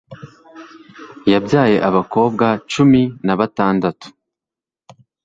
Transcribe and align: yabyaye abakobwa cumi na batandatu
yabyaye 1.31 1.77
abakobwa 1.89 2.45
cumi 2.71 3.01
na 3.25 3.33
batandatu 3.39 4.07